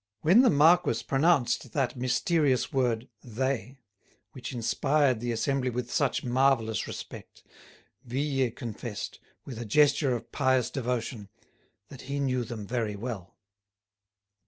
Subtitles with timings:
[0.21, 3.77] When the marquis pronounced that mysterious word "they,"
[4.31, 7.43] which inspired the assembly with such marvellous respect,
[8.03, 11.29] Vuillet confessed, with a gesture of pious devotion,
[11.89, 13.35] that he knew them very well.